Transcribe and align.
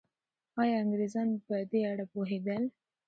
آیا 0.61 0.75
انګریزان 0.81 1.29
په 1.45 1.55
دې 1.71 1.81
اړه 1.91 2.05
پوهېدل؟ 2.13 2.63